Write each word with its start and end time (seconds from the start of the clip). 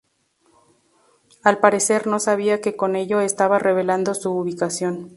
Al 1.43 1.59
parecer, 1.59 2.07
no 2.07 2.19
sabía 2.19 2.59
que 2.59 2.75
con 2.75 2.95
ello 2.95 3.19
estaba 3.21 3.59
revelando 3.59 4.15
su 4.15 4.31
ubicación. 4.31 5.09